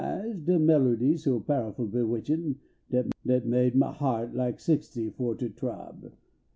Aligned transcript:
ed 0.03 0.45
de 0.47 0.57
melerdy 0.57 1.15
so 1.15 1.39
powerful 1.39 1.85
bewitchin 1.85 2.55
Dat 2.89 3.45
made 3.45 3.75
mall 3.75 3.91
heart 3.93 4.33
like 4.33 4.59
sixty 4.59 5.11
fo 5.11 5.35
ter 5.35 5.49
t 5.49 5.63
rob. 5.67 6.11